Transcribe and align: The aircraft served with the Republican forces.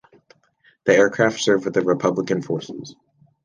The 0.85 0.95
aircraft 0.95 1.39
served 1.41 1.65
with 1.65 1.75
the 1.75 1.83
Republican 1.83 2.41
forces. 2.41 2.95